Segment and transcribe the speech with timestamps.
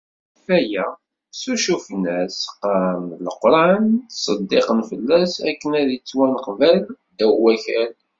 [0.35, 0.85] Ɣef waya
[1.33, 6.77] ssucufen-as, qqaren Leqran, ttseddiqen fell-as akken ad ittwaneqbal
[7.11, 7.89] ddaw wakal.